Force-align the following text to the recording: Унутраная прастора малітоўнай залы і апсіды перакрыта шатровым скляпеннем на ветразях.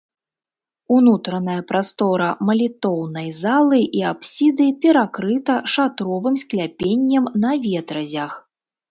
Унутраная 0.93 1.57
прастора 1.71 2.29
малітоўнай 2.47 3.27
залы 3.41 3.79
і 3.97 4.01
апсіды 4.11 4.67
перакрыта 4.85 5.55
шатровым 5.73 6.35
скляпеннем 6.45 7.29
на 7.45 7.51
ветразях. 7.67 8.33